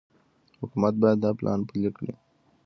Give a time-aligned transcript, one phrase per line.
[0.59, 2.11] حکومت باید دا پلان پلي کړي.